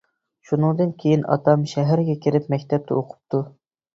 [0.51, 3.43] شۇنىڭدىن كېيىن ئاتام شەھەرگە كىرىپ مەكتەپتە ئوقۇپتۇ.